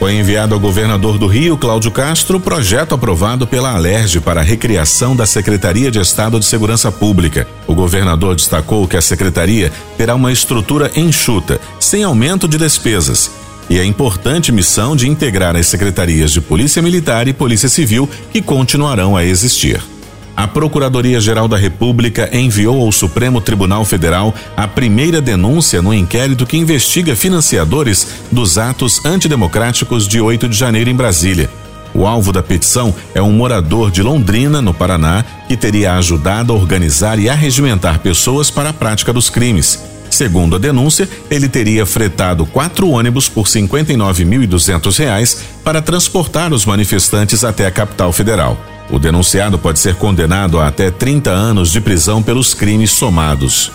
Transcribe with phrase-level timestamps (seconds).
[0.00, 5.14] Foi enviado ao governador do Rio, Cláudio Castro, projeto aprovado pela Alerj para a recriação
[5.14, 7.46] da Secretaria de Estado de Segurança Pública.
[7.66, 13.30] O governador destacou que a secretaria terá uma estrutura enxuta, sem aumento de despesas,
[13.68, 18.40] e a importante missão de integrar as secretarias de Polícia Militar e Polícia Civil que
[18.40, 19.82] continuarão a existir.
[20.36, 26.56] A Procuradoria-Geral da República enviou ao Supremo Tribunal Federal a primeira denúncia no inquérito que
[26.56, 31.50] investiga financiadores dos atos antidemocráticos de 8 de janeiro em Brasília.
[31.92, 36.56] O alvo da petição é um morador de Londrina, no Paraná, que teria ajudado a
[36.56, 39.82] organizar e arregimentar pessoas para a prática dos crimes.
[40.08, 47.44] Segundo a denúncia, ele teria fretado quatro ônibus por R$ 59.200 para transportar os manifestantes
[47.44, 48.58] até a capital federal.
[48.92, 53.70] O denunciado pode ser condenado a até 30 anos de prisão pelos crimes somados.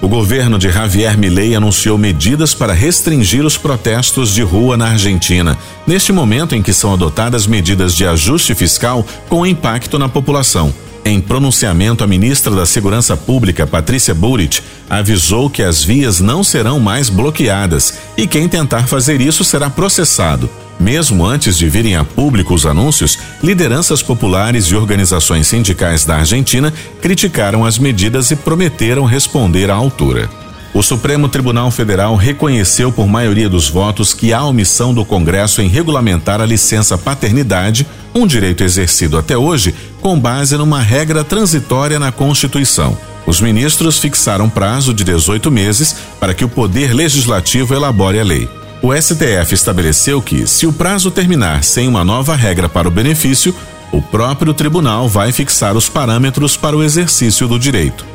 [0.00, 5.58] O governo de Javier Milei anunciou medidas para restringir os protestos de rua na Argentina,
[5.86, 10.72] neste momento em que são adotadas medidas de ajuste fiscal com impacto na população.
[11.04, 16.78] Em pronunciamento, a ministra da Segurança Pública, Patrícia Burit, avisou que as vias não serão
[16.78, 20.48] mais bloqueadas e quem tentar fazer isso será processado.
[20.80, 26.72] Mesmo antes de virem a público os anúncios, lideranças populares e organizações sindicais da Argentina
[27.02, 30.30] criticaram as medidas e prometeram responder à altura.
[30.72, 35.68] O Supremo Tribunal Federal reconheceu por maioria dos votos que há omissão do Congresso em
[35.68, 42.10] regulamentar a licença paternidade, um direito exercido até hoje com base numa regra transitória na
[42.10, 42.96] Constituição.
[43.26, 48.59] Os ministros fixaram prazo de 18 meses para que o Poder Legislativo elabore a lei.
[48.82, 53.54] O STF estabeleceu que, se o prazo terminar sem uma nova regra para o benefício,
[53.92, 58.06] o próprio tribunal vai fixar os parâmetros para o exercício do direito.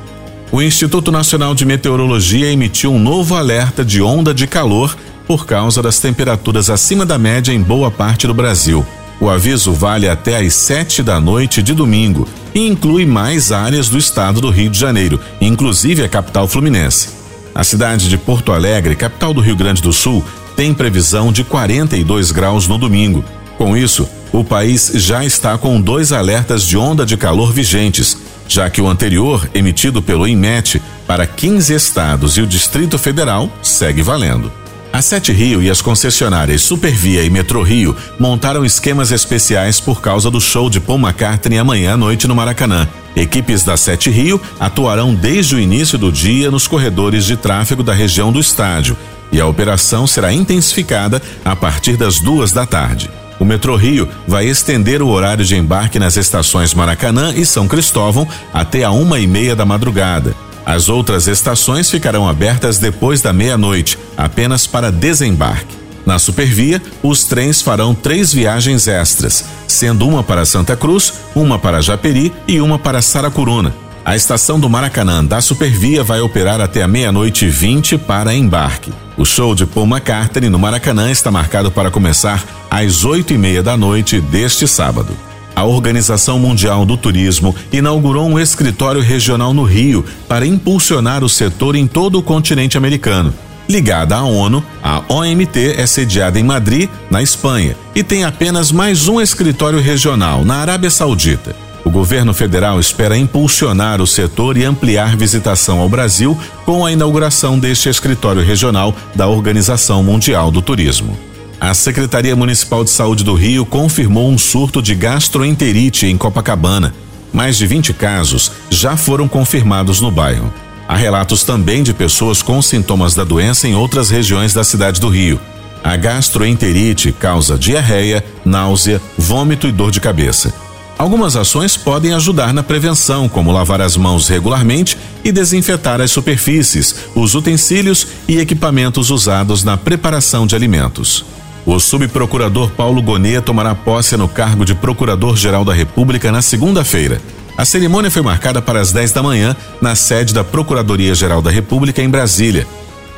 [0.51, 5.83] O Instituto Nacional de Meteorologia emitiu um novo alerta de onda de calor por causa
[5.83, 8.83] das temperaturas acima da média em boa parte do Brasil.
[9.19, 13.97] O aviso vale até às sete da noite de domingo e inclui mais áreas do
[13.99, 17.09] estado do Rio de Janeiro, inclusive a capital fluminense.
[17.53, 20.23] A cidade de Porto Alegre, capital do Rio Grande do Sul,
[20.55, 23.23] tem previsão de 42 graus no domingo.
[23.57, 28.17] Com isso, o país já está com dois alertas de onda de calor vigentes,
[28.47, 34.01] já que o anterior, emitido pelo INMET para 15 estados e o Distrito Federal, segue
[34.01, 34.51] valendo.
[34.91, 40.31] A Sete Rio e as concessionárias Supervia e Metro Rio montaram esquemas especiais por causa
[40.31, 42.87] do show de Paul McCartney amanhã à noite no Maracanã.
[43.13, 47.93] Equipes da Sete Rio atuarão desde o início do dia nos corredores de tráfego da
[47.93, 48.97] região do estádio
[49.35, 53.11] e a operação será intensificada a partir das duas da tarde.
[53.37, 58.25] O Metrô Rio vai estender o horário de embarque nas estações Maracanã e São Cristóvão
[58.53, 60.33] até a uma e meia da madrugada.
[60.65, 65.75] As outras estações ficarão abertas depois da meia-noite, apenas para desembarque.
[66.05, 71.81] Na Supervia, os trens farão três viagens extras, sendo uma para Santa Cruz, uma para
[71.81, 73.84] Japeri e uma para Saracuruna.
[74.05, 78.93] A estação do Maracanã da Supervia vai operar até a meia-noite e vinte para embarque.
[79.17, 83.63] O show de Paul McCartney no Maracanã está marcado para começar às oito e meia
[83.63, 85.11] da noite deste sábado.
[85.55, 91.75] A Organização Mundial do Turismo inaugurou um escritório regional no Rio para impulsionar o setor
[91.75, 93.33] em todo o continente americano.
[93.67, 99.07] Ligada à ONU, a OMT é sediada em Madrid, na Espanha, e tem apenas mais
[99.07, 101.64] um escritório regional, na Arábia Saudita.
[101.85, 106.35] O governo federal espera impulsionar o setor e ampliar visitação ao Brasil
[106.65, 111.15] com a inauguração deste escritório regional da Organização Mundial do Turismo.
[111.61, 116.93] A Secretaria Municipal de Saúde do Rio confirmou um surto de gastroenterite em Copacabana.
[117.31, 120.51] Mais de 20 casos já foram confirmados no bairro.
[120.87, 125.07] Há relatos também de pessoas com sintomas da doença em outras regiões da cidade do
[125.07, 125.39] Rio.
[125.83, 130.64] A gastroenterite causa diarreia, náusea, vômito e dor de cabeça.
[130.97, 136.95] Algumas ações podem ajudar na prevenção, como lavar as mãos regularmente e desinfetar as superfícies,
[137.13, 141.25] os utensílios e equipamentos usados na preparação de alimentos.
[141.65, 147.19] O subprocurador Paulo Gonê tomará posse no cargo de Procurador-Geral da República na segunda-feira.
[147.57, 152.01] A cerimônia foi marcada para as 10 da manhã na sede da Procuradoria-Geral da República
[152.01, 152.65] em Brasília.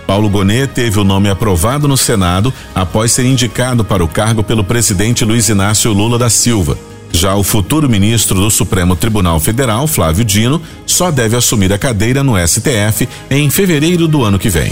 [0.07, 4.63] Paulo Gonê teve o nome aprovado no Senado após ser indicado para o cargo pelo
[4.63, 6.86] presidente Luiz Inácio Lula da Silva.
[7.11, 12.23] Já o futuro ministro do Supremo Tribunal Federal, Flávio Dino, só deve assumir a cadeira
[12.23, 14.71] no STF em fevereiro do ano que vem.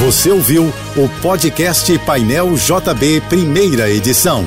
[0.00, 4.44] Você ouviu o podcast Painel JB, primeira edição.